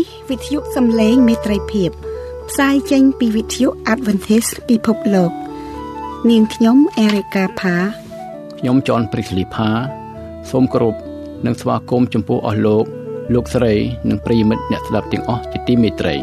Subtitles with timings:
[0.00, 1.90] នេះវិទ្យុសំឡេងមេត្រីភាព
[2.48, 5.32] ផ្សាយចេញពីវិទ្យុ Adventist ពិភពលោក
[6.30, 7.76] នាងខ្ញុំ Erica Pha
[8.58, 9.70] ខ្ញុំចនព្រិចលីផា
[10.50, 10.94] សូមគោរព
[11.46, 12.84] និងស្វាគមន៍ចំពោះអស់លោក
[13.34, 13.74] លោកស្រី
[14.08, 16.16] និងប្រិយមិត្តអ្នកស្ដាប់ទាំងអស់ជាទីមេត្រី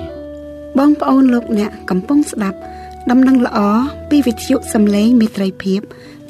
[0.78, 2.60] បងប្អូនលោកអ្នកកំពុងស្ដាប់
[3.12, 3.60] ដំណឹងល្អ
[4.10, 5.82] ពីវិទ្យុសំឡេងមេត្រីភាព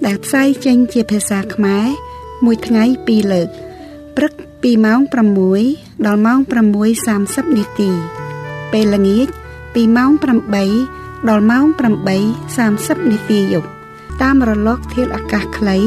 [0.05, 1.85] ដែលផ្សាយចេញជាភាសាខ្មែរ
[2.45, 3.49] មួយថ្ងៃពីរលើក
[4.18, 4.99] ព្រឹក ពីម៉ោង
[5.53, 6.39] 6ដល់ម៉ោង
[6.95, 7.91] 6:30នាទី
[8.71, 9.27] ពេលល្ងាច
[9.73, 10.11] ពីម៉ោង
[10.70, 11.65] 8ដល់ម៉ោង
[12.38, 13.70] 8:30នាទីយប់
[14.21, 15.77] តាមរលកធាតុអាកាសខ្លី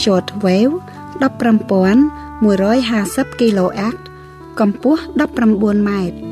[0.00, 0.74] short wave
[1.20, 3.96] 15150 kHz
[4.60, 5.00] កម្ពស់
[5.48, 6.29] 19ម៉ែត្រ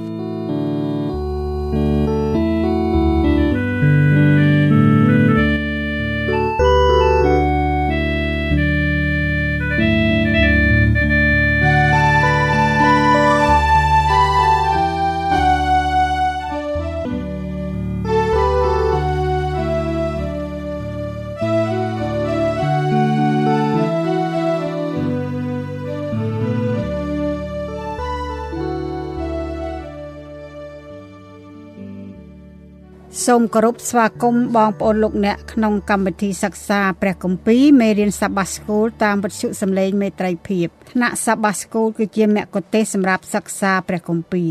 [33.33, 44.51] សូមគោរពស្វាគមន៍បងប្អូនលោកអ្នកក្នុងកម្មវិធីសិក្សាព្រះគម្ពីរមេរៀនសាបាស្គូលតាមវិទ្យុសំឡេងមេត្រីភាពថ្នាក់សាបាស្គូលគឺជាមគ្គុទេសសម្រាប់សិក្សាព្រះគម្ពីរ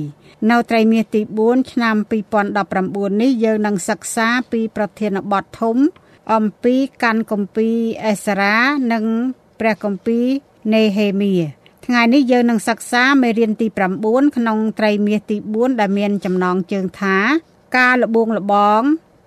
[0.49, 1.95] នៅត្រីមាសទី4ឆ្នាំ
[2.57, 5.77] 2019នេះយើងនឹងសិក្សាពីប្រធានបទធំ
[6.33, 8.55] អំពីកាន់គម្ពីរអេសារ៉ា
[8.93, 9.03] និង
[9.59, 10.25] ព្រះគម្ពីរ
[10.73, 11.33] នេហេមៀ
[11.85, 13.67] ថ្ងៃនេះយើងនឹងសិក្សាមេរៀនទី
[14.01, 17.17] 9ក្នុងត្រីមាសទី4ដែលមានចំណងជើងថា
[17.75, 18.81] ការលបងលបង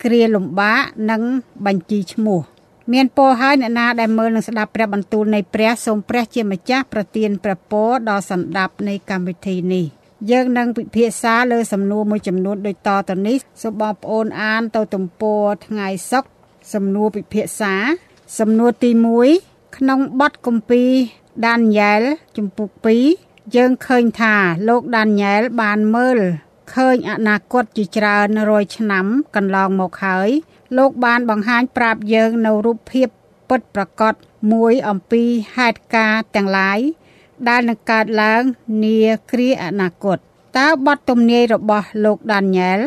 [0.04, 1.22] គ្រាលំបាកនិង
[1.66, 2.40] បញ្ជីឈ្មោះ
[2.92, 9.84] មានពរហើយអ្នកណាដែលមើលនឹងស្ដាប់ព្រះបន្ទូលនៃព្រះសូមព្រះជាម្ចាស់ប្រទានព្រះពរដល់សន្តាប់នៃកម្មវិធីនេះ
[10.30, 16.30] យើងនឹងពិភាក្សាលើសំណួរមួយចំនួនដូចតទៅនេះសូមបងប្អូនអានទៅទំព័រថ្ងៃសុក្រ
[16.74, 17.74] សំណួរពិភាក្សា
[18.38, 18.90] សំណួរទី
[19.32, 20.90] 1ក្នុងបទគម្ពីរ
[21.46, 22.02] ដានីយ៉ែល
[22.36, 22.70] ជំពូក
[23.12, 24.34] 2យើងឃើញថា
[24.68, 26.18] លោកដានីយ៉ែលបានមើល
[26.74, 30.28] ឃើញអនាគតជាច្រើនរយឆ្នាំកន្លងមកហើយ
[30.76, 33.08] លោកបានបង្ហាញប្រាប់យើងនៅរូបភាព
[33.48, 34.14] ពិតប្រកប
[34.52, 35.22] មួយអំពី
[35.56, 36.78] ហេតុការណ៍ទាំងឡាយ
[37.48, 38.42] ដែលនឹងកើតឡើង
[38.84, 38.98] នា
[39.32, 40.18] គ្រាអនាគត
[40.58, 42.80] តើបទទំនាយរបស់លោកដានីយ៉ែល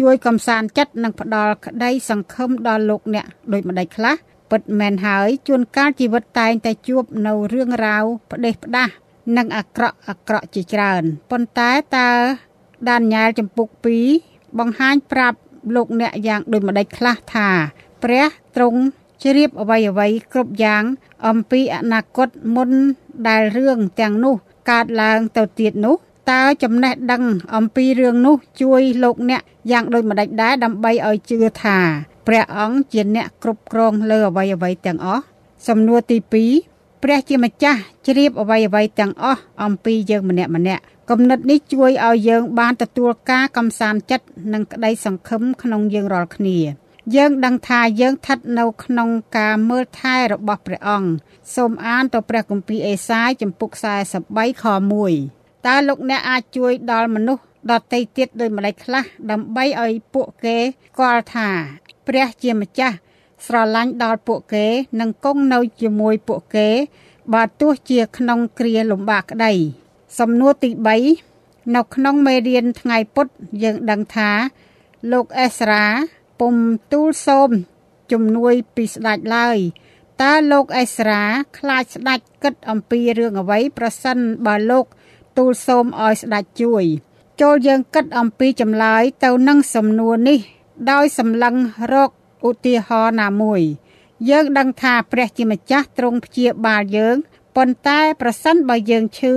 [0.00, 4.14] ជួយកំសាន្តចិត្តនិងផ្ដល់ក្តីសង្ឃឹមដល់លោកអ្នកដូចម្ដេចខ្លះ
[4.50, 8.92] ពិតមែនហើយជួនកាលជីវិតតែងតែជួបនៅរឿងរ៉ាវផ្ដេសផ្ដាស់
[9.36, 12.10] និងអាក្រក់អាក្រក់ជាច្រើនប៉ុន្តែតើ
[12.88, 13.68] ដានីយ៉ែលចំពុក
[14.12, 15.38] 2បង្ហាញប្រាប់
[15.74, 17.48] លោកអ្នកយ៉ាងដូចម្ដេចខ្លះថា
[18.02, 18.26] ព្រះ
[18.56, 18.80] ទ្រង់
[19.22, 20.84] ជ្រាបអ្វីអ្វីគ្រប់យ៉ាង
[21.26, 22.70] អំពីអនាគតមុន
[23.28, 24.34] ដែលរឿងទាំងនោះ
[24.70, 25.96] កើតឡើងទៅទៀតនោះ
[26.30, 27.24] តើចំណេះដឹង
[27.56, 31.78] អំពីរឿងនោះជួយលោកអ្នកយ៉ាងដូចម្ដេចដែរដើម្បីឲ្យជឿថា
[32.26, 35.22] ព្រះអង្គជាអ្នកគ្រប់គ្រងលើអ្វីអ្វីទាំងអស់
[35.68, 36.18] សំណួរទី
[36.54, 46.58] 2 ព្រះជាម្ចាស់ជ្រាបអ្វីអ្វីទាំងអស់អំពីយើងម្នាក់ម្នាក់គំនិតនេះជួយឲ្យយើងបានទទួលការកំសាន្តចិត្តនិងក្តីសង្ឃឹមក្នុងយើងរាល់គ្នា
[47.16, 51.10] យើងដឹងថាយើងស្ថិតនៅក្នុងការមើលថែរបស់ព្រះអង្គ
[51.54, 53.70] សូមអានទៅព្រះគម្ពីរអេសាយចំពុក
[54.16, 54.64] 43ខ
[55.14, 61.48] 1តើលោកអ្នកអាចជួយដល់មនុស្សដតីទៀតដោយម្ដេចខ្លះដើម្បីឲ្យពួកគេស្គាល់ថា
[62.08, 62.96] ព្រះជាម្ចាស់
[63.46, 64.66] ស្រឡាញ់ដល់ពួកគេ
[65.00, 66.68] និងគង់នៅជាមួយពួកគេ
[67.32, 69.52] បើទោះជាក្នុងគ្រាលំបាកក្តី
[70.18, 70.70] សំណួរទី
[71.22, 73.26] 3នៅក្នុងមេរៀនថ្ងៃពុធ
[73.62, 74.30] យើងដឹងថា
[75.12, 75.84] លោកអេសារ៉ា
[76.40, 76.54] ពុំ
[76.92, 77.50] ទូលសូម
[78.12, 79.58] ជំនួយពីស្ដេចឡើយ
[80.22, 81.22] តើលោកអេសារ៉ា
[81.58, 84.86] ខ្លាចស្ដេចគិតអំពីរឿងអ្វីប្រសិនបើលោក
[85.38, 86.84] ទូលសូមឲ្យស្ដេចជួយ
[87.40, 90.38] ចូលយើងគិតអំពីចម្លើយទៅនឹងសំណួរនេះ
[90.90, 91.54] ដោយសម្លឹង
[91.92, 92.10] រក
[92.48, 93.62] ឧទាហរណ៍ណាមួយ
[94.30, 97.16] យើងដឹងថាព្រះជាម្ចាស់ទ្រង់ព្យាបាលយើង
[97.56, 99.34] ប៉ុន្តែប្រសិនបើយើងឈឺ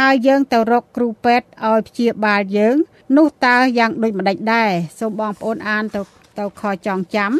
[0.00, 2.76] ហើយយើងទៅរកគ្រូពេទ្យឲ្យព្យាបាលយើង
[3.16, 6.00] នោះតើយ៉ាងដូចម្ដេចដែរសូមបងប្អូនអានទៅ
[6.38, 7.32] ទៅខចងចាំ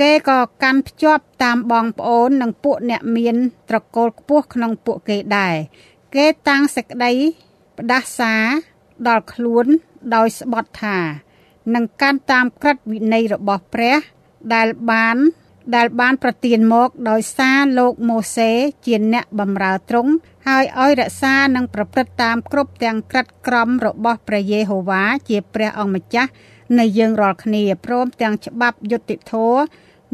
[0.00, 3.36] គេក៏កាន់ភ្ជាប់តាមបងប្អូននិងពួកអ្នកមាន
[3.68, 5.54] ត្រកូលខ្ពស់ក្នុងពួកគេដែរ
[6.14, 7.12] គេតាំងសេចក្តី
[7.78, 8.34] ផ្ដាសា
[9.08, 9.66] ដល់ខ្លួន
[10.14, 10.98] ដោយស្បត់ថា
[11.74, 13.96] នឹងកាន់តាមក្រឹតវិន័យរបស់ព្រះ
[14.54, 15.16] ដែលបាន
[15.76, 18.50] ដែលបានប្រទានមកដោយសារលោកម៉ូសេ
[18.86, 20.12] ជាអ្នកបម្រើទ្រង់
[20.48, 26.30] ហើយឲ្យរក្សានិងប្រព្រឹត្តតាមគ្រប់ទាំងក្រិតក្រមរបស់ព្រះយេហូវ៉ាជាព្រះអង្គម្ចាស់
[26.78, 29.60] នៃយើងរាល់គ្នាព្រមទាំងច្បាប់យុត្តិធម៌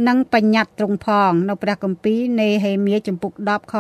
[0.07, 3.75] និងបញ្ញត្តិទ្រង់ផងនៅព្រះគម្ពីរនេហេមៀចំពុក10ខ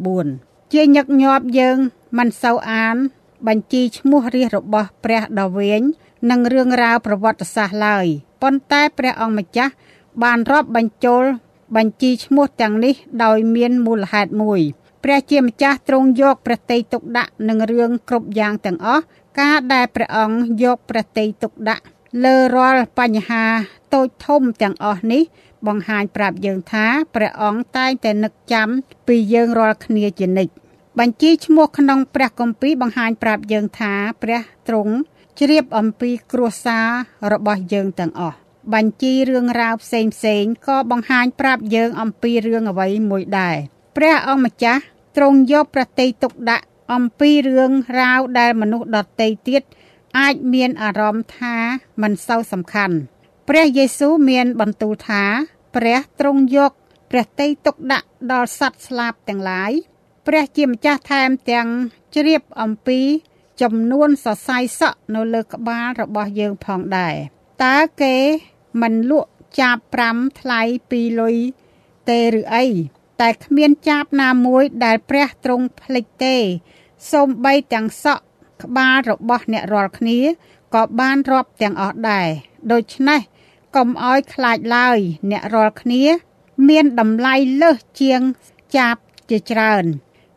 [0.00, 1.78] 29ជាញឹកញាប់យើង
[2.18, 2.96] មិនសូវអាន
[3.46, 5.82] បញ្ជីឈ្មោះរាជរបស់ព្រះដ៏វែង
[6.30, 8.06] និងរឿងរ៉ាវប្រវត្តិសាស្ត្រឡើយ
[8.42, 9.72] ប៉ុន្តែព្រះអង្គម្ចាស់
[10.22, 11.24] បានរាប់បញ្ចូល
[11.76, 14.60] បញ្ជីឈ្មោះទាំងនេះដោយមានមូលហេតុមួយ
[15.04, 19.02] ព្រះជាម្ចាស់ទ្រង់យកព្រះតីទុកដាក់នឹងរឿងគ្រប់យ៉ាងទាំងអស់
[19.40, 21.82] ការដែលព្រះអង្គយកព្រះតីទុកដាក់
[22.24, 23.44] លើរាល់បញ្ហា
[23.94, 25.22] តូចធំទាំងអស់នេះ
[25.66, 28.68] បង្ហាញប្រាប់យើងថាព្រះអង្គតែងតែនឹកចាំ
[29.06, 30.52] ពីយើងរាល់គ្នាជានិច្ច
[30.98, 33.92] បញ្ជីឈ្មោះក្នុងព្រះគម្ពីរបង្ហាញប្រាប់យើងថា
[34.22, 34.94] ព្រះទ្រង់
[35.38, 36.88] ជ្រាបអំពីគ្រួសារ
[37.32, 38.36] របស់យើងទាំងអស់
[38.74, 43.56] បញ្ជីរឿងរ៉ាវផ្សេងផ្សេងក៏បង្ហាញប្រាប់យើងអំពីរឿងអ្វីមួយដែរ
[43.96, 44.82] ព្រះអង្គម្ចាស់
[45.16, 49.62] ទ្រង់យកប្រតិទុកដាក់អំពីរឿងរ៉ាវដែលមនុស្សដទៃទៀត
[50.18, 51.56] អាចមានអារម្មណ៍ថា
[52.02, 52.96] មិនសូវសំខាន់
[53.48, 55.24] ព្រះយេស៊ូវមានបន្ទូលថា
[55.76, 56.72] ព្រះទ្រង់យក
[57.10, 59.72] ព្រះតីទុកដាក់ដល់សត្វស្លាបទាំងឡាយ
[60.26, 61.68] ព្រះជាម្ចាស់ថែមទាំង
[62.14, 63.00] ជ្រាបអំពី
[63.60, 67.16] ចំនួនសរសៃសក់នៅលើក្បាលរបស់យើងផងដែរ
[67.64, 68.16] តើគេ
[68.82, 69.76] មិនលក់ចាប
[70.08, 70.60] 5ថ្លៃ
[70.92, 71.36] 2លុយ
[72.08, 72.66] ទេឬអី
[73.20, 76.36] តែគ្មានចាបណាមួយដែលព្រះទ្រង់ភ្លេចទេ
[77.12, 78.22] សូម្បីទាំងសក់
[78.62, 80.18] ក្បាលរបស់អ្នករាល់គ្នា
[80.74, 82.28] ក៏បានរាប់ទាំងអស់ដែរ
[82.72, 83.20] ដូច្នេះ
[83.76, 84.98] កុំឲ្យខ្លាចឡើយ
[85.30, 86.02] អ្នករាល់គ្នា
[86.68, 88.20] មានតម្លៃលើសជាង
[88.76, 88.96] ចាប
[89.30, 89.84] ជាច្រើន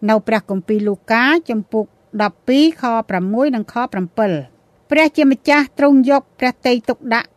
[0.10, 1.86] នៅព្រះគម្ពីរលូកា ចំពុក
[2.20, 2.84] 12ខ
[3.20, 3.76] 6និងខ
[4.14, 7.30] 7ព្រះជាម្ចាស់ទ្រង់យកព្រះតីទុកដាក់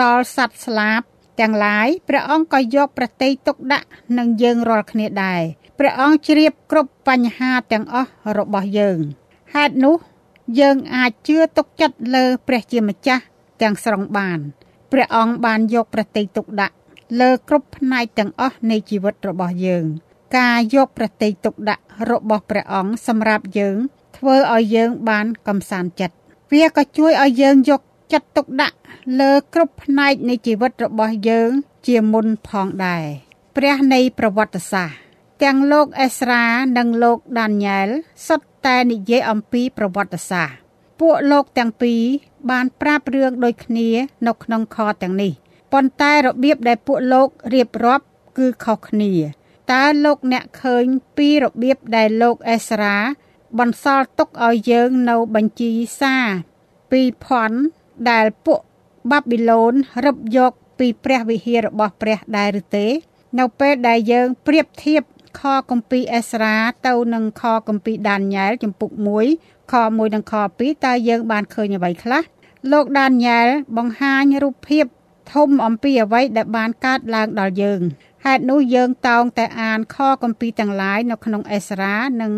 [0.00, 1.02] ដល់សត្វស្លាប
[1.40, 3.86] ទាំងឡាយព្រះអង្គក៏យកប្រតិទុកដាក់
[4.18, 5.42] នឹងយើងរាល់គ្នាដែរ
[5.78, 8.98] ព្រះអង្គជ្រាបគ្រប់បញ្ហាទាំងអស់របស់យើង
[9.54, 9.96] ហេតុនោះ
[10.60, 13.22] យើងអាចជឿទុកចិត្តលើព្រះជាម្ចាស់
[13.62, 14.38] ទាំងស្រុងបាន
[14.92, 16.74] ព្រះអង្គបានយកប្រតិទុកដាក់
[17.20, 19.84] លើគ្រប់ផ្នែកទាំងអស់នៃជីវិតរបស់យើង
[20.38, 23.76] ការយកប្រតិទុកដាក់របស់ព្រះអង្គសម្រាប់យើង
[24.22, 26.14] ធ្វើឲ្យយើងបានកំសាន្តចិត្ត
[26.52, 27.80] វាក៏ជួយឲ្យយើងយក
[28.12, 28.76] ចិត្តទុកដាក់
[29.20, 31.50] លើគ្រប់ផ្នែកនៃជីវិតរបស់យើង
[31.86, 33.04] ជាមុនផងដែរ
[33.56, 34.96] ព្រះនៃប្រវត្តិសាស្ត្រ
[35.42, 36.44] ទាំងលោកអេស្រា
[36.78, 37.88] និងលោកដានីយ៉ែល
[38.26, 40.56] សុទ្ធតែនិយាយអំពីប្រវត្តិសាស្ត្រ
[41.00, 42.02] ពួកលោកទាំងពីរ
[42.50, 43.88] បានប្រាប់រឿងដូចគ្នា
[44.26, 45.32] នៅក្នុងខទាំងនេះ
[45.72, 48.04] ប៉ុន្តែរបៀបដែលពួកលោករៀបរាប់
[48.38, 49.12] គឺខុសគ្នា
[49.72, 50.84] តើលោកអ្នកឃើញ
[51.16, 52.96] ពីរបៀបដែលលោកអេស្រា
[53.58, 55.70] បន្សល់ទុកឲ្យយើងនៅបញ្ជី
[56.00, 56.26] សារ
[56.90, 57.58] ពីផន់
[58.10, 58.60] ដែលពួក
[59.10, 59.72] បាប៊ីឡូន
[60.04, 62.86] រឹបយកពីព្រះវិហាររបស់ព្រះដែរឬទេ
[63.38, 65.02] នៅពេលដែលយើងប្រៀបធៀប
[65.40, 66.54] ខគម្ពីរអេស្រា
[66.86, 68.90] ទៅនឹងខគម្ពីរដានីយ៉ែលចំពុក
[69.30, 72.22] 1ខ1និងខ2តើយើងបានឃើញអ្វីខ្លះ
[72.72, 74.84] លោកដានីយ៉ែលបង្ហាញរូបភាព
[75.34, 77.80] ធំអំពីអ្វីដែលបានកើតឡើងដល់យើង
[78.26, 82.32] ហេតុនោះយើងតោងតែអានខគម្ពីរទាំងឡាយនៅក្នុងអេស្រានិង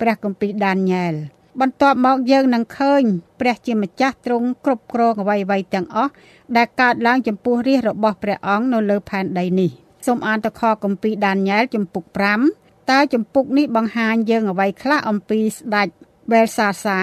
[0.00, 1.14] ព្រះគម្ពីរដានីយ៉ែល
[1.60, 3.02] បន្ទាប់មកយើងនឹងឃើញ
[3.40, 6.12] ព្រះជាម្ចាស់ទ្រង់គ្រប់គ្រងអ្វីៗទាំងអស់
[6.56, 9.70] ដែលកើតឡើងចំពោះរាជរបស់ព្រះអង្គនៅលើផែនដីនេះ
[10.06, 12.04] សូមអានទៅខគម្ពីរដានីយ៉ែលចំពុក
[12.48, 15.88] 5តើចំពុកនេះបង្ហាញយើងអ្វីខ្លះអំពីស្ដេច
[16.32, 17.00] បែលសាសា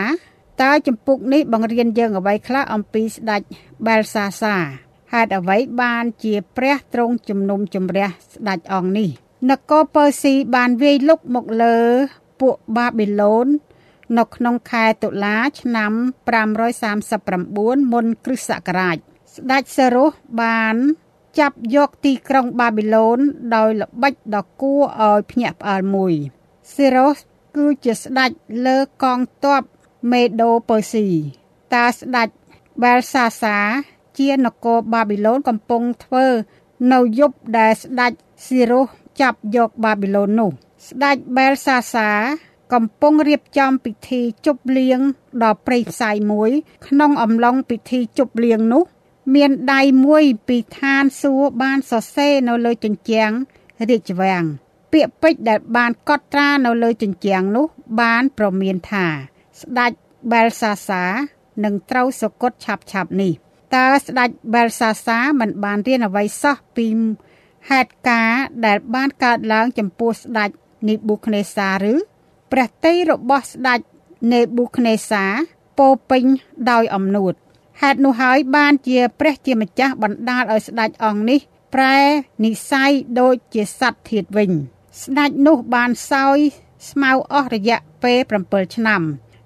[0.64, 3.42] តើចំពុកនេះបង្រៀនយើងអ្វីខ្លះអំពីស្ដេច
[3.88, 4.87] បែលសាសាហេ
[5.24, 9.10] តុអ្វីបានជាព្រះទ្រង់ជំនុំជម្រះស្ដេចអង្គនេះ
[9.50, 11.80] នគរពើស៊ីបានវាយលុកមកលើ
[12.42, 13.48] ពួកបាប៊ីឡូន
[14.18, 15.94] នៅក្នុងខែតុលាឆ្នាំ
[17.12, 18.98] 539មុនគ្រិស្តសករាជ
[19.36, 20.76] ស្ដេចសេរុសបាន
[21.40, 23.20] ចាប់យកទីក្រុងបាប៊ីឡូន
[23.56, 26.14] ដោយល្បិចដ៏គួរឲ្យភ្ញាក់ផ្អើលមួយ
[26.76, 27.18] សេរុស
[27.56, 28.32] គឺជាស្ដេច
[28.66, 29.62] លើកងទ័ព
[30.12, 31.08] មេដូពើស៊ី
[31.74, 32.30] តាស្ដេច
[32.84, 33.58] បែលសាសា
[34.20, 36.26] ជានគរបាប៊ីឡូនកំពុងធ្វើ
[36.94, 38.12] នៅយប់ដែលស្ដេច
[38.46, 38.86] សេរុស
[39.22, 40.52] ចាប់យកបាប៊ីឡូននោះ
[40.88, 42.10] ស្ដេចបែលសាសា
[42.74, 45.00] កំពុងរៀបចំពិធីជប់លៀង
[45.44, 46.52] ដ៏ព្រៃផ្សាយមួយ
[46.88, 48.84] ក្នុងអំឡុងពិធីជប់លៀងនោះ
[49.36, 53.32] មានដៃមួយពីឋានសួគ៌បានសរសេរនៅលើជញ្ជាំង
[53.90, 54.44] រាជវាំង
[54.94, 57.66] ពាក្យពេចន៍ដែលបានកត់ត្រានៅលើជញ្ជាំងនោះ
[58.02, 59.08] បានប្រមានថា
[59.60, 59.92] ស្ដេច
[60.32, 61.04] បែលសាសា
[61.64, 63.34] នឹងត្រូវសគត់ឆាប់ឆាប់នេះ
[63.76, 66.88] តើស្ដេចបែលសាសាមិនបានរៀនអ្វីសោះពី
[67.70, 70.50] ហេតុការណ៍ដែលបានកើតឡើងចំពោះស្ដេច
[70.88, 71.94] នីប៊ូខនេសាឬ
[72.52, 73.80] ព្រះតីរបស់ស្ដេច
[74.34, 75.24] នេប៊ូខនេសា
[75.80, 76.24] ពោពេញ
[76.72, 77.34] ដោយអំនួត
[77.82, 81.40] ហេតុនោះហើយបានជាព្រះជាម្ចាស់បណ្ដាលឲ្យស្ដេចអង្គនេះ
[81.76, 81.98] ប្រែ
[82.46, 84.52] និស័យដូចជាសត្វធាតវិញ
[85.04, 86.38] ស្ដេចនោះបានសោយ
[86.90, 89.02] ស្មៅអស់រយៈពេល7ឆ្នាំ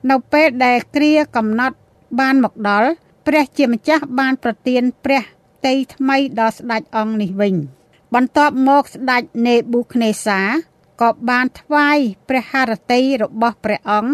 [0.09, 1.77] នៅពេលដែលគ្រាកំណត់
[2.19, 2.89] បានមកដល់
[3.27, 5.23] ព្រះជាម្ចាស់បានប្រទានព្រះ
[5.67, 7.55] តីថ្មីដល់ស្ដេចអង្គនេះវិញ
[8.13, 10.39] បន្ទាប់មកស្ដេចនេប៊ូខនេសា
[11.01, 11.97] ក៏បានថ្វាយ
[12.29, 14.13] ព្រះハរតីរបស់ព្រះអង្គ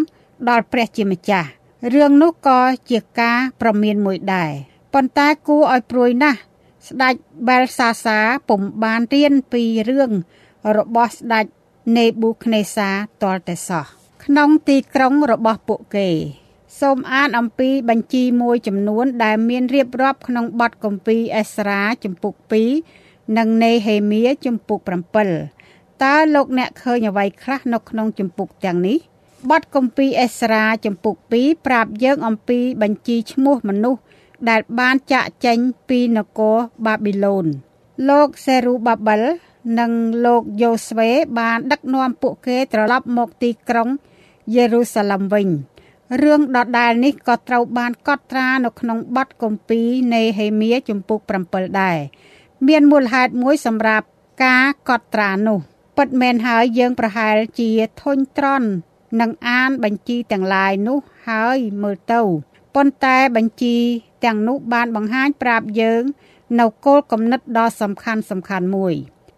[0.50, 1.50] ដល់ព្រះជាម្ចាស់
[1.94, 2.60] រឿងនោះក៏
[2.90, 4.52] ជាការប្រមានមួយដែរ
[4.94, 6.40] ប៉ុន្តែគួរឲ្យព្រួយណាស់
[6.88, 7.14] ស្ដេច
[7.48, 8.18] បែលសាសា
[8.50, 10.12] ពុំបានរៀនពីរឿង
[10.78, 11.46] របស់ស្ដេច
[11.98, 12.90] នេប៊ូខនេសា
[13.24, 13.86] ទាល់តែសោះ
[14.24, 16.10] ក្នុងទីក្រុងរបស់ពួកគេ
[16.80, 22.34] សូមអានអំពីបញ្ជីមួយចំនួន ដែលមានរៀបរាប់ក្នុងបទគម្ពីរអេស្រាជំពូក
[22.84, 24.80] 2និងនេហេមៀជំពូក
[25.42, 28.98] 7តើលោកអ្នកឃើញអ្វីខ្លះនៅក្នុងជំពូកទាំងនេះ
[29.52, 34.02] បទគម្ពីរអេស្រាជំពូក2ប្រាប់យើងអំពីបញ្ជីឈ្មោះមនុស្ស
[34.50, 35.58] ដែលបានចាក់ចេញ
[35.90, 37.46] ពីនគរបាប៊ីឡូន
[38.10, 39.22] លោកសេរូបាប៊ិល
[39.80, 39.92] និង
[40.26, 43.90] លោកយ៉ូស្វេបានដឹកនាំពួកគេត្រឡប់មកទីក្រុង
[44.56, 45.48] យេរូសាឡឹមវិញ
[46.24, 51.98] រឿងដដែលនេះក៏ត្រូវបានកត់ត្រានៅក្នុងបទគម្ពីរនៃហេមៀជំពូក7ដែរ
[52.68, 54.06] មានមូលហេតុមួយសម្រាប់
[54.44, 55.60] ការកត់ត្រានោះ
[55.98, 57.70] ពិតមែនហើយយើងប្រហែលជា
[58.02, 58.68] ធុញត្រន់
[59.20, 62.22] នឹងអានបញ្ជីទាំងឡាយនោះហើយមើលទៅ
[62.76, 63.78] ប៉ុន្តែបញ្ជី
[64.26, 66.04] ទាំងនោះបានបង្ហាញប្រាប់យើង
[66.60, 68.94] នៅគោលគំនិតដ៏សំខាន់សំខាន់មួយ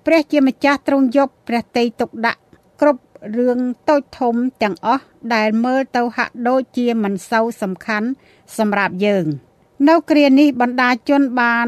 [0.06, 2.40] ព្រះជាម្ចាស់ទ្រង់យកព្រះតីទុកដាក់
[2.82, 3.02] គ្រប់
[3.36, 3.60] រឿង
[3.90, 5.04] តូចធំទាំងអស់
[5.36, 8.08] ដែលមើលទៅហាក់ដូចជាមិនសូវសំខាន់
[8.58, 9.26] សម្រាប់យើង
[9.90, 11.68] នៅគ្រានេះបណ្ដាជនបាន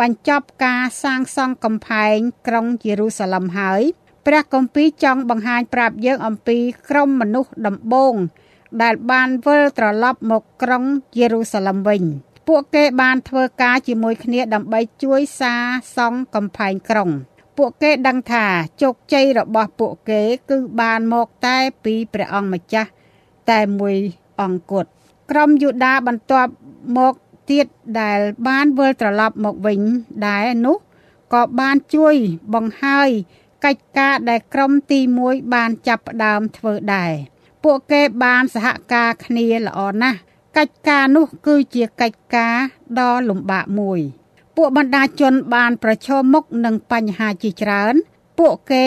[0.00, 2.16] បញ្ចប់ការសាងសង់កំផែង
[2.46, 3.82] ក្រុងយេរូសាឡឹមហើយ
[4.26, 8.14] ព្រះគម្ពីរចង់បង្ហាញប្រាប់យើងអំពីក្រុមមនុស្សដំបូង
[8.82, 10.84] ដែលបានវិលត្រឡប់មកក្រុង
[11.18, 12.02] យេរូសាឡឹមវិញ
[12.48, 15.54] ពួកគេបានធ្វើការជាមួយគ្នាដើម្បីជួយសា
[15.96, 17.10] សង់កំផែងក្រុង
[17.56, 18.46] ពួកគេដឹងថា
[18.82, 22.90] ជោគជ័យរបស់ពួកគេគឺបានមកតែពីព្រះអង្គម្ចាស់
[23.50, 23.96] តែមួយ
[24.40, 24.88] អង្គគត់
[25.30, 26.52] ក្រុមយូដាបន្ទាប់
[26.98, 27.14] មក
[27.50, 27.66] ទៀត
[28.00, 28.18] ដែល
[28.48, 29.80] បានវិលត្រឡប់មកវិញ
[30.26, 30.76] ដែរនោះ
[31.34, 32.14] ក៏បានជួយ
[32.54, 33.10] បង្ហើយ
[33.64, 37.12] កិច្ចការដែលក្រុមទី1បានចាប់ផ្ដើមធ្វើដែរ
[37.64, 40.18] ពួកគេបានសហការគ្នាល្អណាស់
[40.56, 42.56] កិច្ចការនោះគឺជាកិច្ចការ
[42.98, 44.00] ដ៏លំបាកមួយ
[44.56, 47.94] ពួកបណ្ដាជនបានប្រឈមមុខនឹងបញ្ហាជាច្រើន
[48.38, 48.86] ពួកគេ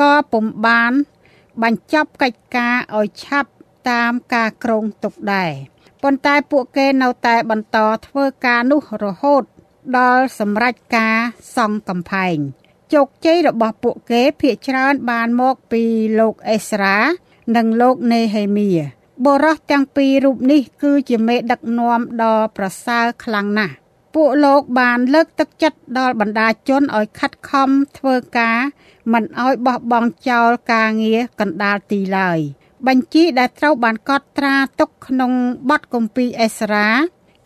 [0.00, 0.92] ក៏ពុំបាន
[1.62, 3.50] បញ្ចប់កិច្ចការឲ្យឆាប់
[3.90, 5.52] តាមការគ្រោងទុកដែរ
[6.02, 9.42] ប៉ុន្តែពួកគេនៅតែបន្តធ្វើការនោះរហូត
[9.98, 11.16] ដល់សម្រេចការ
[11.56, 12.36] សង់កំផែង
[12.92, 15.82] ជោគជ័យរបស់ពួកគេភាកច្រើនបានមកពី
[16.20, 16.96] លោកអេស្រា
[17.56, 18.70] និងលោកនេហេមៀ
[19.26, 23.74] បរោះទាំងពីររូបនេះគឺជាមេដឹកនាំដ៏ប្រសើរខ្លាំងណាស់
[24.14, 28.58] ពួកលោកបានលើកទឹកចិត្តដល់បណ្ដាជនឲ្យខិតខំធ្វើការ
[29.12, 32.38] មិនឲ្យបោះបង់ចោលការងារកណ្ដាលទីឡើយ
[32.86, 35.32] បញ្ជីដែលត្រូវបានកត់ត្រាទុកក្នុង
[35.70, 36.86] បទគម្ពីរអេស្រា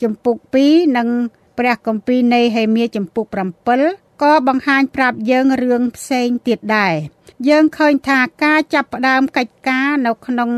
[0.03, 1.09] ជំពូក2និង
[1.59, 3.27] ព្រះគម្ពីរនៃហេមៀជំពូក
[3.75, 6.95] 7ក៏បង្ហាញប្រាប់យើងរឿងផ្សេងទៀតដែរ
[7.49, 10.51] យើងឃើញថាការចាប់ផ្ដើមកិច្ចការនៅក្នុង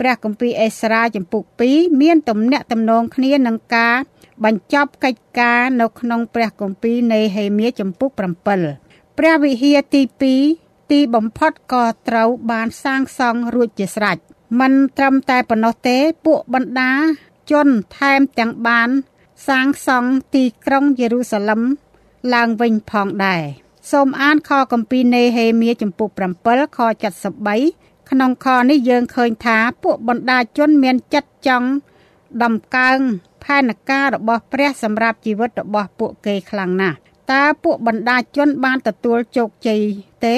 [0.00, 3.96] ព្រះគម្ពីរអេស្រាជំពូក2មានទំនាក់ទំនងគ្នានឹងការ
[4.44, 10.02] បញ្ចប់កិច្ចការនៅក្នុងព្រះគម្ពីរនៃហេមៀចំពុក7ព្រះវិហារទី
[10.46, 14.16] 2ទីបំផុតក៏ត្រូវបានសាងសង់រួចជាស្រេច
[14.60, 16.92] មិនត្រឹមតែប៉ុណ្ណោះទេពួកបណ្ដា
[17.50, 17.68] ជន
[17.98, 18.88] ថែមទាំងបាន
[19.48, 21.60] សាងសង់ទីក្រុងយេរូសាឡឹម
[22.34, 23.42] ឡើងវិញផងដែរ
[23.90, 26.08] សូមអានខគម្ពីរនេហេមៀចំពុក
[26.42, 26.78] 7ខ
[27.44, 31.68] 73ក្នុងខនេះយើងឃើញថាពួកបណ្ដាជនមានចិត្តចង់
[32.42, 32.98] ដំកើង
[33.44, 36.96] ផែនការរបស់ព្រះសម្រាប់ជីវិតរបស់ពួកគេខ្លាំងណាស់
[37.32, 39.80] តើពួកបណ្ដាជនបានទទួលជោគជ័យ
[40.26, 40.36] ទេ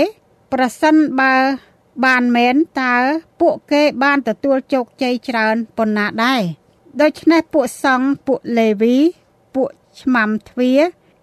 [0.53, 1.35] ប្រសិនបើ
[2.05, 2.97] បានមែនតើ
[3.41, 6.43] ពួកគេបានទទួលជោគជ័យច្រើនប៉ុណ្ណាដែរ
[7.01, 8.97] ដូច្នេះពួកសង្ឃពួកលេវី
[9.55, 10.73] ពួកឆ្មាំទ្វា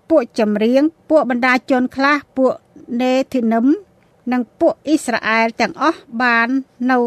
[0.10, 2.54] ពួកចម្រៀងពួកបណ្ដាជនខ្លះពួក
[3.02, 3.66] នេធីនឹម
[4.32, 6.50] និងពួកអ៊ីស្រាអែលទាំងអស់បាន
[6.92, 7.00] នៅ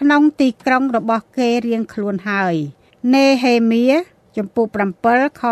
[0.00, 2.54] ក្នុងទីក្រុងរបស់គេរៀងខ្លួនហើយ
[3.14, 3.84] នេហេមៀ
[4.36, 4.66] ចំពោះ
[5.04, 5.42] 7ខ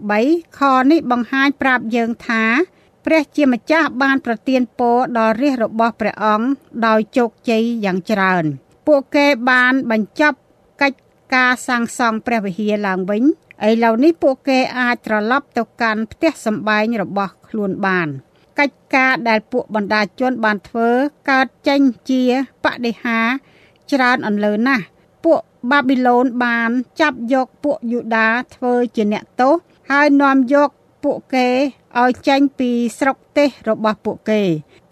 [0.00, 0.60] 73ខ
[0.90, 2.44] នេះបង្ហាញប្រាប់យើងថា
[3.06, 6.46] ព្រះជាម្ចាស់បានប្រទានពរដល់រាជរបស់ព្រះអង្គ
[6.86, 8.44] ដោយជោគជ័យយ៉ាងច្រើន
[8.86, 10.38] ពួកគេបានបញ្ចប់
[10.82, 10.98] កិច្ច
[11.34, 13.22] ការសាងសង់ព្រះវិហារឡើងវិញ
[13.68, 18.08] ឥឡូវនេះពួកគេអាចត្រឡប់ទៅកាន់ផ្ទះសម្បែងរបស់ខ្លួនបាន
[18.58, 20.90] កិច្ចការដែលពួកបណ្ដាជនបានធ្វើ
[21.30, 22.22] កើតចេញជា
[22.64, 23.20] បដិហា
[23.92, 24.84] ច្រើនអន្លើណាស់
[25.24, 26.70] ពួក បាប៊ីឡូនបាន
[27.00, 29.54] ចាប់យកពួកយូដាធ្វើជាអ្នកទោស
[29.90, 30.70] ហើយនាំយក
[31.04, 31.48] ពួកគេ
[32.00, 34.42] ឲ្យចេញពីស្រុកទេសរបស់ពួកគេ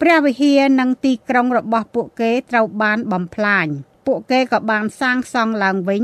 [0.01, 3.67] ព្រះវិហារនិងទីក្រុងរបស់ពួកគេត្រូវបានបំផ្លាញ
[4.07, 6.03] ពួកគេក៏បានសាងសង់ឡើងវិញ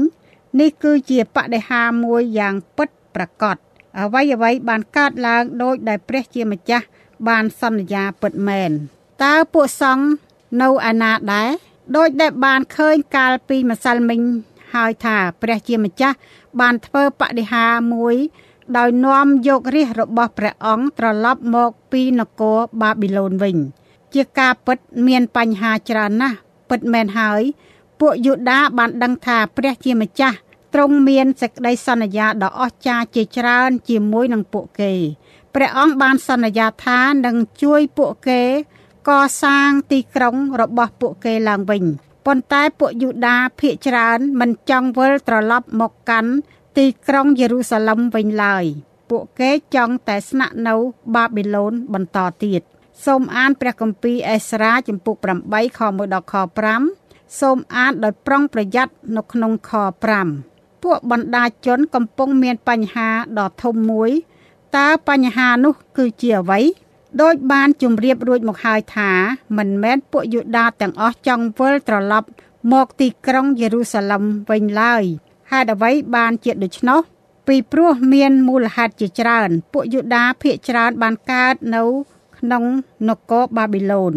[0.60, 3.58] នេះគឺជាបដិហាមួយយ៉ាងពិតប្រាកដ
[4.00, 6.86] អ្វីអ្វីបានកើតឡើងដោយដែលព្រះជាម្ចាស់
[7.28, 8.72] បានសន្យាពិតមែន
[9.24, 10.06] តើពួកសង្ឃ
[10.62, 11.50] នៅឯណាដែរ
[11.96, 14.22] ដោយដែលបានឃើញកាលពីម្សិលមិញ
[14.74, 16.18] ហហើយថាព្រះជាម្ចាស់
[16.60, 18.16] បានធ្វើបដិហាមួយ
[18.78, 23.58] ដោយនាំយករាជរបស់ព្រះអង្គត្រឡប់មកពីនគរបាប៊ីឡូនវិញ
[24.14, 26.38] ជាការពិតមានបញ្ហាច្រើនណាស់
[26.70, 27.42] ពិតមែនហើយ
[28.00, 30.38] ពួកយូដាបានដឹងថាព្រះជាម្ចាស់
[30.74, 34.94] ទ្រង់មានសេចក្តីសន្យាដ៏អស្ចារ្យជាច្រើន ជាមួយនឹងពួកគេ
[35.56, 38.42] ព្រះអង្គបានសន្យាថានឹងជួយពួកគេ
[39.10, 39.12] ក
[39.44, 41.84] សាងទីក្រុងរបស់ពួកគេឡើងវិញ
[42.26, 46.32] ប៉ុន្តែពួកយូដាភៀកច្រើនមិនចង់វិលត្រឡប់មកកាន់
[46.78, 48.66] ទីក្រុងយេរូសាឡឹមវិញឡើយ
[49.10, 50.76] ពួកគេចង់តែស្នាក់នៅ
[51.16, 52.62] បាប៊ីឡូនបន្តទៀត
[53.06, 55.16] សូមអានព្រះគម្ពីរអេសរ៉ាចំពុក
[55.48, 56.36] 8ខ1ដល់ខ
[56.88, 59.72] 5សូមអានដោយប្រុងប្រយ័ត្ននៅក្នុងខ
[60.28, 63.10] 5ពួកបណ្ដាជនកំពុងមានបញ្ហា
[63.40, 64.12] ដ៏ធំមួយ
[64.78, 66.60] តើបញ្ហានោះគឺជាអ្វី
[67.22, 69.12] ដោយបានជម្រាបរួចមកហើយថា
[69.58, 72.28] មិនមែនពួកយូដាទាំងអស់ចង់វិលត្រឡប់
[72.72, 75.04] មកទីក្រុងយេរូសាឡឹមវិញឡើយ
[75.52, 77.02] ហេតុអ្វីបានជាដូច្នោះ
[77.48, 81.84] ពីព្រោះមានមូលហេតុជាច្រើន ពួកយូដាភៀកច្រើនបានកើតនៅ
[82.38, 82.64] ក្នុង
[83.10, 84.14] នគរបាប៊ីឡូន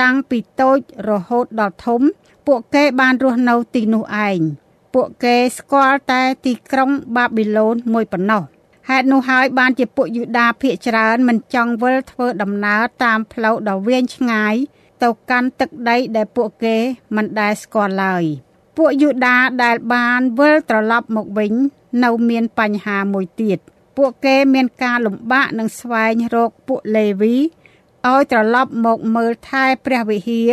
[0.00, 2.00] តាំងពីតូចរហូតដល់ធំ
[2.46, 4.40] ពួកគេបានរស់នៅទីនោះឯង
[4.94, 8.42] ពួកគេស្គាល់តែទីក្រុងបាប៊ីឡូនមួយប៉ុណ្ណោះ
[8.88, 14.54] ហេតុនោះហើយបានជាពួកយូដាភៀកច្រើនមិនចង់វិលធ្វើដំណើរតាមផ្លូវដ៏វែងឆ្ងាយ
[15.02, 16.76] ទៅកាន់ទឹកដីដែលពួកគេ
[17.16, 18.24] មិនដែលស្គាល់ឡើយ
[18.76, 21.52] ពួកយូដាដែលបានវិលត្រឡប់មកវិញ
[22.04, 23.58] នៅមានបញ្ហាមួយទៀត
[23.96, 30.50] ពួកគេមានការលំបាកនឹងស្វែងរកពួកលេវីឲ្យត្រឡប់មកមើលថែព្រះវិហារ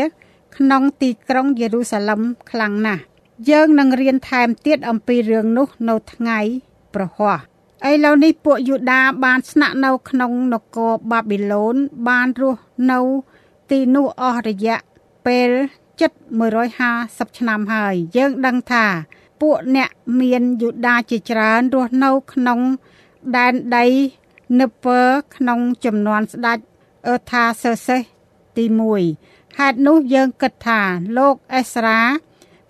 [0.57, 2.21] ក្នុងទីក្រុងយេរូសាឡឹម
[2.51, 3.01] ខ្លាំងណាស់
[3.49, 6.39] យើងនឹងរៀនថែមទៀតអំពីរឿងនោះនៅថ្ងៃ
[6.93, 7.50] ប្រហ័ស
[7.89, 11.75] ឥឡូវនេះពួកយូដាបានស្នាក់នៅក្នុងនគរបាប៊ីឡូន
[12.07, 12.61] បានរស់
[12.91, 12.99] នៅ
[13.69, 14.79] ទីនោះអស់រយៈ
[15.25, 15.49] ពេល
[15.99, 16.11] ជិត
[16.75, 18.85] 150ឆ្នាំហើយ យើងដឹងថា
[19.41, 19.89] ពួកអ្នក
[20.21, 22.59] មានយូដាជាច្រើនរស់នៅក្នុង
[23.37, 23.85] ដែនដី
[24.59, 25.01] នឹពើ
[25.35, 26.57] ក្នុងចំនួនស្ដេច
[27.07, 28.01] អឺថាសឺសេស
[28.57, 28.65] ទី
[29.11, 30.81] 1ហេតុនោះយើងគិតថា
[31.17, 31.99] លោកអេស្រា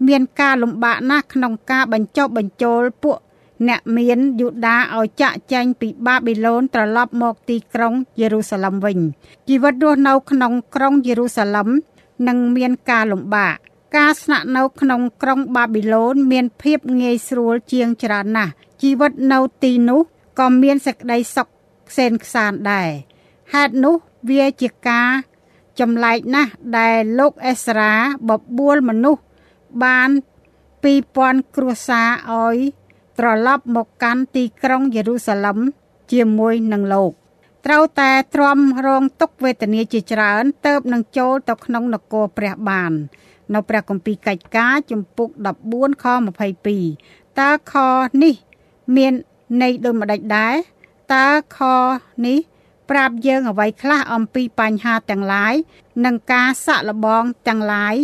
[0.07, 3.17] មានការលំបាកណាស់ក្នុងការបញ្ចុះបញ្ចូលពួក
[3.67, 8.99] អ្នកមានយូដាឲ្យចាក់ចែងពីបាប៊ីឡូនត្រឡប់មកទីក្រុងយេរូសាឡឹមវិញ
[9.47, 11.69] ជីវិតរស់នៅក្នុងក្រុងយេរូសាឡឹម
[12.27, 13.55] នឹងមានការលំបាក
[13.97, 20.01] ការស្នាក់នៅក្នុងក្រុងបាប៊ីឡូនមានភាពងាយស្រួលជាងច្រើនណាស់ជីវិតនៅទីនោះ
[20.39, 21.47] ក៏មានសេចក្តីសុខ
[21.89, 22.89] ខ្សែនខ្សានដែរ
[23.53, 23.95] ហេតុនោះ
[24.29, 25.09] វាជាការ
[25.79, 27.93] ចម្លែកណាស់ដែលលោកអេសរ៉ា
[28.29, 29.21] បបួលមនុស្ស
[29.83, 30.09] បាន
[30.83, 32.57] 2000គ្រួសារឲ្យ
[33.21, 35.57] ត្រឡប់មកកាន់ទីក្រុងយេរូសាឡឹម
[36.11, 37.11] ជាមួយនឹងលោក
[37.65, 42.91] ត្រូវតែទ្រាំរងទុក្ខវេទនាជាច្រើនទៅបនឹងចូលទៅក្នុងនគរព្រះបាន
[43.53, 45.29] នៅព្រះគម្ពីរកិច្ចការជំពូក
[45.67, 46.05] 14ខ
[46.71, 47.73] 22តើខ
[48.23, 48.35] នេះ
[48.95, 49.13] មាន
[49.61, 50.55] ន័យដូចម្ដេចដែរ
[51.13, 51.59] តើខ
[52.25, 52.37] នេះ
[52.89, 55.55] ប្រាប់យើងអ្វីខ្លះអំពីបញ្ហាទាំងឡាយ
[56.05, 57.95] និងការសាក់លបងទាំងឡាយ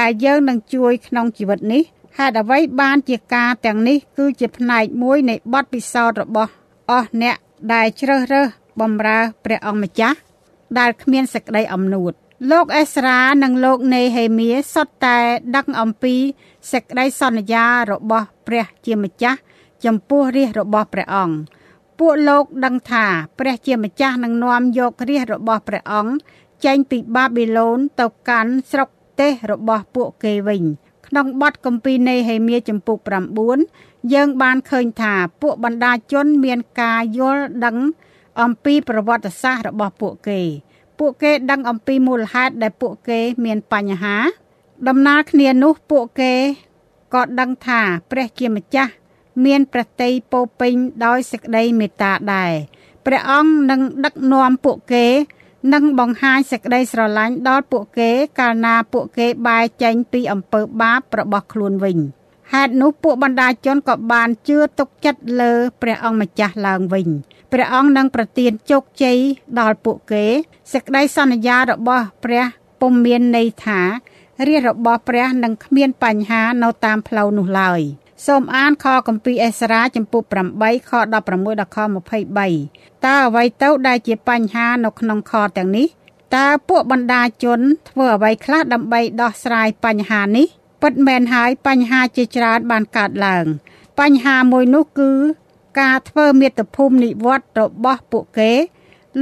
[0.00, 1.82] ដែលយើងនឹងជួយក្នុងជីវិតនេះ
[2.18, 6.52] ហេតុអ្វីបានជាការទាំងនេះគឺជាផ្នែកមួយនៃបទពិសោធន៍របស់
[6.90, 7.36] អស់អ្នក
[7.72, 8.48] ដែលជ្រើសរើស
[8.80, 10.16] បម្រើព្រះអង្គម្ចាស់
[10.78, 12.12] ដែលគ្មានសេចក្តីអំនួត
[12.50, 15.18] លោកអេស្រានិងលោកនេហេមៀសុទ្ធតែ
[15.56, 16.14] ដឹងអំពី
[16.72, 19.38] សេចក្តីសន្យារបស់ព្រះជាម្ចាស់
[19.84, 21.36] ចំពោះរាជរបស់ព្រះអង្គ
[21.98, 23.04] ពួកលោកដឹងថា
[23.38, 26.12] ព្រះជាម្ចាស់នឹងនាំយករាជរបស់ព្រះអង្គ
[26.64, 28.88] ចេញពីបាប៊ីឡូនទៅកាន់ស្រុក
[29.20, 30.64] ទេសរបស់ពួកគេវិញ
[31.14, 32.98] ក្នុងបទគម្ពីរនៃហេមៀចំពុក
[33.56, 37.76] 9យើងបានឃើញថាពួកបណ្ដាជនមានការយល់ដឹង
[38.40, 40.40] អំពីប្រវត្តិសាស្ត្ររបស់ពួកគេ
[40.98, 44.16] ពួកគេដឹងអំពីមូលហេតុដែលពួកគេមានបញ្ហា
[44.88, 46.32] ដំណើរគ្នានោះពួកគេ
[47.14, 48.92] ក៏ដឹងថាព្រះជាម្ចាស់
[49.44, 50.72] មានព្រះតីពោពេញ
[51.04, 52.52] ដោយសេចក្តីមេត្តាដែរ
[53.06, 55.06] ព្រះអង្គនឹងដឹកនាំពួកគេ
[55.72, 61.98] និងបង្ហាញសេចក្តីស្រឡាញ់ដល់ពួកគេកាលណាពួកគេបែរចេញពីអំពើបាបរបស់ខ្លួនវិញ
[62.52, 67.08] ហេតុនោះពួកបណ្ដាជនក៏បានជឿទុកចិត្តលើព្រះអង្គម្ចាស់ឡើងវិញ
[67.52, 69.18] ព្រះអង្គនឹងប្រទានជោគជ័យ
[69.60, 70.24] ដល់ពួកគេ
[70.72, 72.44] សេចក្តីសន្យារបស់ព្រះ
[72.80, 73.80] ពុំមានន័យថា
[74.48, 77.80] រាជរបស់ព្រះនឹងគ្មានបញ្ហានៅតាមផ្លូវនោះឡើយ។
[78.26, 80.22] សូមអានខគម្ពីរអេសរ៉ាចំពុក
[80.56, 81.78] 8ខ16ដល់ខ
[82.44, 85.86] 23តើអ្វីទៅដែលជាបញ្ហានៅក្នុងខទាំងនេះ
[86.36, 87.60] តើពួកបណ្ដាជន
[87.90, 90.46] ធ្វើអ្វីខ្លះដើម្បីដោះស្រាយបញ្ហានេះ
[90.82, 93.46] ពិតមែនហើយបញ្ហាជាច្រើនបានកើតឡើង
[94.00, 95.10] បញ្ហាមួយនោះគឺ
[95.80, 98.52] ការធ្វើមាតុភូមិនិវត្តរបស់ពួកគេ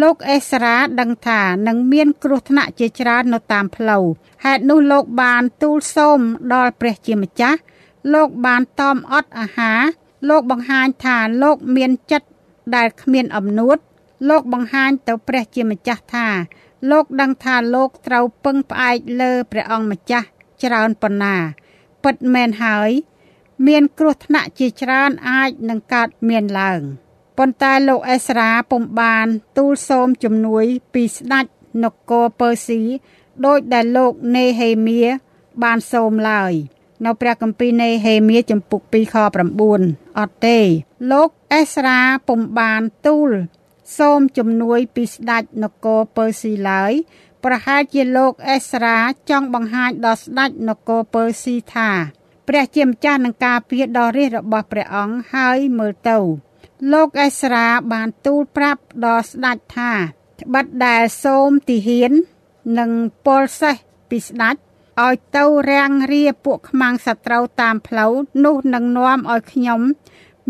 [0.03, 4.05] លោកអេសរ៉ាដឹងថានឹងមានគ្រោះថ្នាក់ជាច្រើននៅតាមផ្លូវ
[4.45, 6.21] ហេតុនោះលោកបានទូលសូម
[6.53, 7.59] ដល់ព្រះជាម្ចាស់
[8.13, 9.81] លោកបានតอมអត់អាហារ
[10.29, 12.29] លោកបង្ហាញថាលោកមានចិត្ត
[12.75, 13.79] ដែលគ្មានអំនួត
[14.29, 16.29] លោកបង្ហាញទៅព្រះជាម្ចាស់ថា
[16.91, 20.27] លោកដឹងថាលោកត្រូវពឹងផ្អែកលើព្រះអង្គម្ចាស់
[20.63, 21.37] ច្រើនប៉ុណ្ណា
[22.05, 22.91] ពិតមែនហើយ
[23.67, 26.81] មានគ្រោះថ្នាក់ជាច្រើនអាចនឹងកើតមានឡើង
[27.39, 31.47] ប៉ុន្តែលោកអេស្រាពុំបាន ទូលសូមជំនួយពីស្ដេច
[31.83, 32.81] នគរពើស៊ី
[33.45, 35.01] ដោយដែលលោកនេហេមៀ
[35.63, 36.53] បានសូមឡើយ
[37.05, 39.17] នៅព្រះគម្ពីរនេហេមៀចំពុក2ខ
[39.67, 40.59] 9អត់ទេ
[41.13, 43.31] លោកអេស្រាពុំបានទូល
[43.99, 46.93] សូមជំនួយពីស្ដេចនគរពើស៊ីឡើយ
[47.45, 48.97] ប្រហែលជាលោកអេស្រា
[49.31, 51.91] ចង់បង្ហាញដល់ស្ដេចនគរពើស៊ីថា
[52.49, 56.19] ព្រះជាម្ចាស់នឹងការពារដល់រាជរបស់ព្រះអង្គហើយមើលទៅ
[56.93, 59.93] លោកអេស្រាបានទូលប្រាប់ដល់ស្ដេចថា
[60.41, 62.13] ត្បិតដែលសូមទីហ៊ាន
[62.79, 62.91] និង
[63.27, 63.77] ពលសេះ
[64.11, 64.57] ពីស្ដេច
[65.01, 68.13] ឲ្យទៅរាំងរាពួកខ្មាំងសត្រូវតាមផ្លូវ
[68.45, 69.81] នោះនឹងនាំឲ្យខ្ញុំ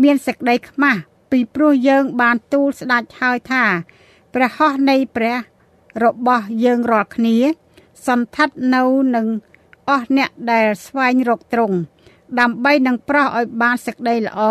[0.03, 0.99] មានសេចក្តីខ្មាស់
[1.31, 3.63] ពីព្រោះយើងបានទូលស្ដេចហើយថា
[4.33, 5.37] ព្រះហស្ថនៃព្រះ
[6.03, 7.37] របស់យើងរាល់គ្នា
[8.07, 8.83] សន្ធិដ្ឋនៅ
[9.15, 9.27] នឹង
[9.89, 11.77] អស់អ្នកដែលស្វែងរកទ្រង់
[12.39, 14.41] ដើម្បីនឹងប្រោះឲ្យបានសេចក្តីល្អ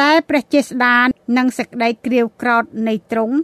[0.00, 0.96] តែព្រះចេស្តា
[1.36, 3.36] និងសេចក្តីក្រៀវក្រោតនៃទ្រង់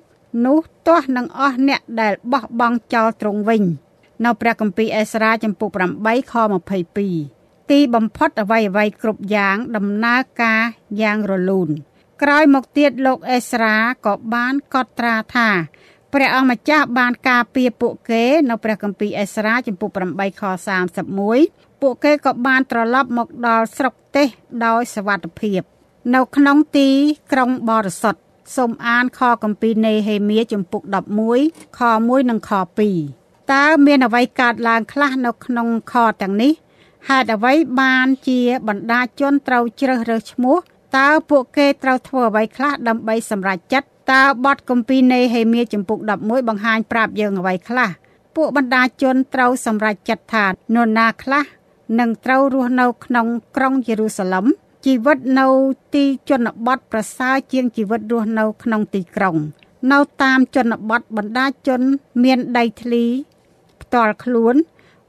[0.44, 3.62] នោះទាស់នឹងអស់អ្នកដែលបោះបង់ចោលទ្រង់វិញ
[4.25, 5.69] នៅព្រះគម្ពីរអេសារ៉ាចំពុក
[6.01, 6.33] 8ខ
[7.03, 10.61] 22ទីបំផុតអ្វីអ្វីគ្រប់យ៉ាងដំណើរការ
[11.01, 11.69] យ៉ាងរលូន
[12.21, 15.49] ក្រោយមកទៀតលោកអេសារ៉ាក៏បានកត់ត្រាថា
[16.13, 20.43] ព្រះអង្គម្ចាស់បានការពារពួកគេនៅព្រះគម្ពីរអេសារ៉ាចំពុក8ខ
[21.11, 24.27] 31ពួកគេក៏បានត្រឡប់មកដល់ស្រុកទេស
[24.65, 25.61] ដោយសวัสดิភាព
[26.15, 26.89] នៅក្នុងទី
[27.31, 28.21] ក្រុងបរិសុទ្ធ
[28.55, 30.81] សូមអានខគម្ពីរនេហេមៀចំពុក
[31.29, 36.52] 11ខ1និងខ2 តើមានអ្វីកើតឡើងខ្លះនៅក្នុងខទាំងនេះ
[37.08, 40.56] ហេតុអ្វីបានជាបណ្ដាជនត្រូវជ្រើសរើសឈ្មោះ
[40.96, 47.90] តើពួកគេត្រូវធ្វើអ្វីខ្លះដើម្បីសម្រេចចិត្តតើបទគម្ពីរនេហេមៀចំពុក11បង្ហាញប្រាប់យើងអ្វីខ្លះ
[48.36, 51.44] ពួកបណ្ដាជនត្រូវសម្រេចចិត្តថានរណាខ្លះ
[51.98, 53.26] នឹងត្រូវរស់នៅក្នុង
[53.56, 54.46] ក្រុងយេរូសាឡិម
[54.84, 55.46] ជីវិតនៅ
[55.94, 59.36] ទីជនបទប្រសើរជាងជីវិតរស់នៅក្នុងទីក្រុង
[59.92, 61.80] នៅតាមជនបទបណ្ដាជន
[62.24, 63.33] មានដីធ្លីផ្ទា
[64.06, 64.54] ល់ខ្លួន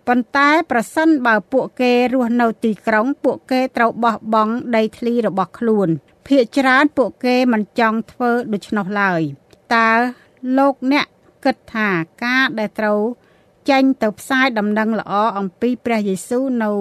[0.08, 5.88] ប៉ុន្តែប្រសិនបើពួកគេរស់នៅទីក្រុង ពួកគេត្រូវបោះបង់ដីធ្លីរបស់ខ្លួន
[6.28, 9.22] ភាគច្រើនពួកគេមិនចង់ធ្វើដូច្នោះឡើយ
[9.76, 9.92] តើ
[10.58, 11.06] លោកអ្នក
[11.46, 11.90] គិតថា
[12.24, 13.02] ការដែលត្រូវ
[13.70, 16.72] ចេញទៅផ្សាយដំណឹងល្អអំពីព្រះយេស៊ូវនៅ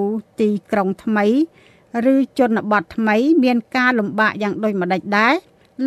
[0.40, 1.26] ទីក្រុងថ្មី
[2.12, 5.34] ឬជនបទថ្មី មានការលំបាកយ៉ាងដូចម្ដេចដែរ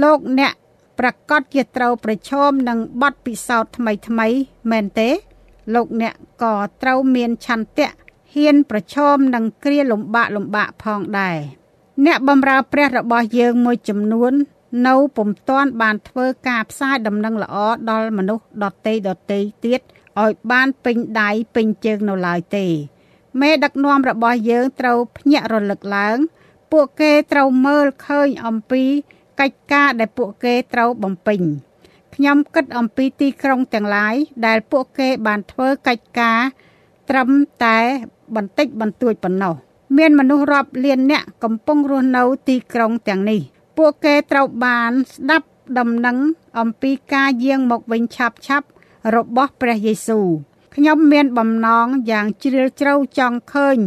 [0.03, 0.53] លោកអ្នក
[0.99, 4.27] ប្រកាសជាត្រូវប្រឈមនឹងបទពិសោធន៍ថ្មីថ្មី
[4.71, 5.09] មែនទេ
[5.73, 7.89] លោកអ្នកក៏ត្រូវមានឆន្ទៈ
[8.33, 11.37] ហ៊ានប្រឈមនឹងគ្រាលំបាកលំបាកផងដែរ
[12.05, 14.33] អ្នកបម្រើព្រះរបស់យើងមួយចំនួន
[14.87, 17.55] នៅពុំទាន់បានធ្វើការផ្សាយដំណឹងល្អ
[17.89, 19.81] ដល់មនុស្សដតីដតីទៀត
[20.21, 22.67] ឲ្យបានពេញដៃពេញជើងនៅឡើយទេ
[23.41, 26.17] មេដឹកនាំរបស់យើងត្រូវភ្ញាក់រលឹកឡើង
[26.71, 28.83] ពួកគេត្រូវមើលឃើញអំពី
[29.39, 31.41] កិច្ចការដែលពួកគេត្រូវបំពេញ
[32.19, 36.39] ខ្ញុំគិតអំពីទីក្រុងទាំងឡាយដែលពួកគេបានធ្វើកិច្ចការ
[37.09, 37.29] ត្រឹម
[37.63, 37.77] តែ
[38.35, 39.55] បន្តិចបន្តួចប៉ុណ្ណោះ
[39.97, 43.41] មានមនុស្សរាប់លាននាក់កំពុងរស់នៅទីក្រុងទាំងនេះ
[43.77, 45.47] ពួកគេត្រូវបានស្ដាប់
[45.79, 46.17] ដំណឹង
[46.59, 48.67] អំពីការយាងមកវិញឆាប់ឆាប់
[49.15, 50.27] របស់ព្រះយេស៊ូវ
[50.75, 53.77] ខ្ញុំមានបំណងយ៉ាងជ្រាលជ្រៅចង់ឃើញ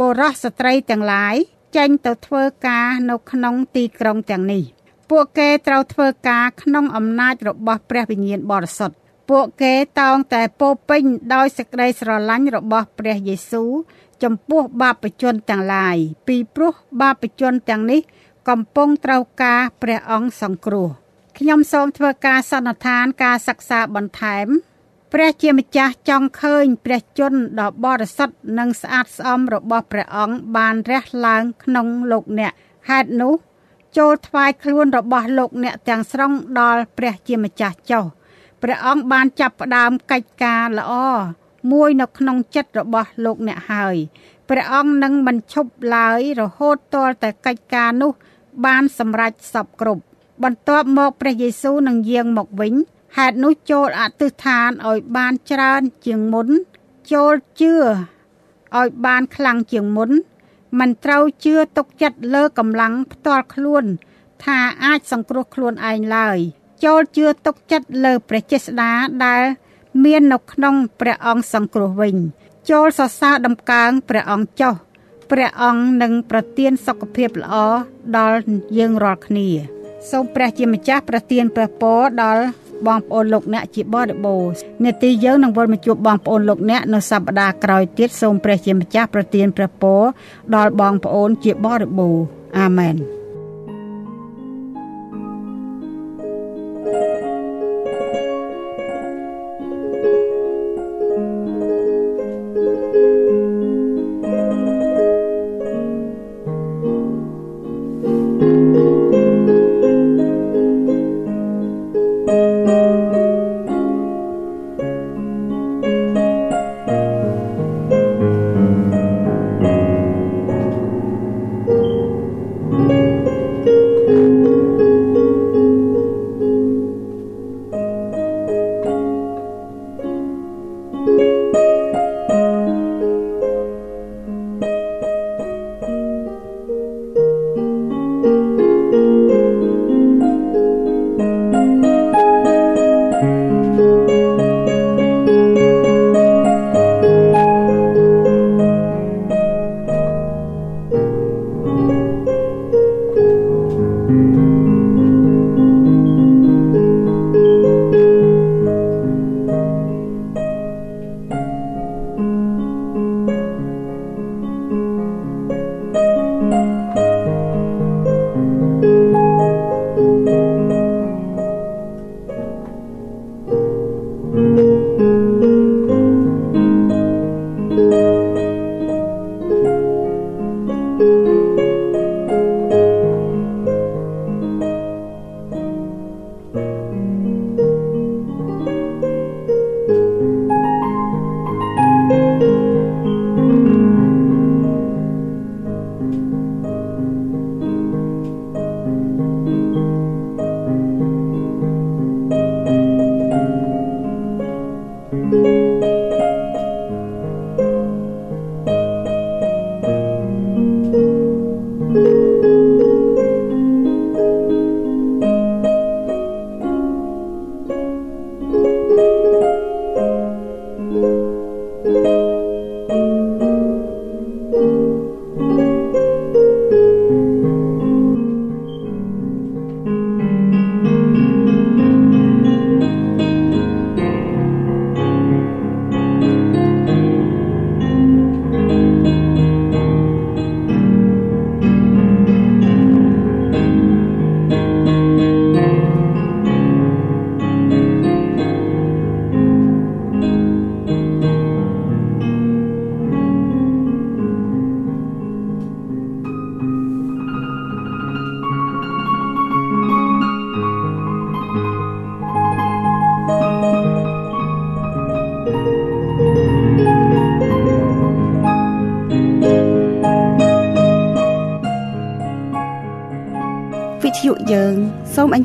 [0.00, 1.36] បុរសស្ត្រីទាំងឡាយ
[1.76, 4.62] ចេញទៅធ្វើការនៅក្នុងទីក្រុងទាំងនេះ
[5.10, 8.96] ពួកគេត្រូវធ្វើការក្នុងអំណាចរបស់ព្រះវិញ្ញាណបរិសុទ្ធ
[9.30, 11.02] ពួកគេតោងតែពោពេញ
[11.34, 13.70] ដោយសេចក្តីស្រឡាញ់របស់ព្រះយេស៊ូវ
[14.22, 15.96] ចំពោះបាបជនទាំងឡាយ
[16.28, 18.00] ពីព្រោះបាបជនទាំងនេះ
[18.48, 20.88] កំពុងត្រូវការព្រះអង្គសង្គ្រោះ
[21.38, 24.46] ខ្ញុំសូមធ្វើការសន្និដ្ឋានការសិក្សាបន្ថែម
[25.12, 32.52] ព្រះជាម្ចាស់ចង់ឃើញព្រះជន្មដ៏បរិសុទ្ធនិងស្អាតស្អំរបស់ព្រះអង្គបានរះឡើងក្នុងលោកអ្នក
[32.88, 33.34] ហេតុនោះ
[33.96, 38.04] ចូលថ្វាយខ្លួនរបស់លោកអ្នកទាំងស្រុងដល់ព្រះជាម្ចាស់ចុះ
[38.62, 40.92] ព្រះអង្គបានចាប់ផ្ដើមកិច្ចការល្អ
[41.72, 43.96] មួយនៅក្នុងចិត្តរបស់លោកអ្នកហើយ
[44.48, 48.12] ព្រះអង្គនឹងមិនឈប់ឡើយរហូតទាល់តែកិច្ចការនោះ
[48.64, 50.02] បានសម្រេចសពគ្រប់
[50.42, 52.74] បន្ទាប់មកព្រះយេស៊ូវនឹងយាងមកវិញ
[53.16, 56.48] ហេតុនោះចូលអធិដ្ឋានឲ្យបានច្រើនជាងមុន
[57.12, 57.74] ចូលជឿ
[58.78, 60.10] ឲ្យបានខ្លាំងជាងមុន
[60.78, 63.84] មិនត្រូវជឿទុកចិត្តលើកម្លាំងផ្ទាល់ខ្លួន
[64.44, 66.38] ថាអាចសង្គ្រោះខ្លួនឯងឡើយ
[66.84, 68.90] ចូលជឿទុកចិត្តលើព្រះចេស្តា
[69.24, 69.42] ដែល
[70.04, 72.16] មាននៅក្នុងព្រះអង្គសង្គ្រោះវិញ
[72.70, 74.74] ចូលសរសើរដំកើងព្រះអង្គចុះ
[75.30, 77.54] ព្រះអង្គនឹងប្រទានសុខភាពល្អ
[78.18, 78.38] ដល់
[78.78, 79.48] យើងរាល់គ្នា
[80.10, 82.44] សូមព្រះជាម្ចាស់ប្រទានព្រះពរដល់
[82.86, 84.52] បងប្អូនលោកអ្នកជាបរិបូរណ៍
[84.84, 90.00] នេតិយើងនឹងវិលមកជួបបងប្អូនលោកអ្នកនៅសប្តាហ៍ក្រោយទៀតសូមព្រះជាម្ចាស់ប្រទានព្រះពរ
[90.54, 92.24] ដល់បងប្អូនជាបរិបូរណ៍
[92.58, 93.19] អាមែន